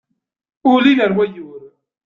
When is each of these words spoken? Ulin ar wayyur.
Ulin 0.71 0.99
ar 1.05 1.11
wayyur. 1.17 1.61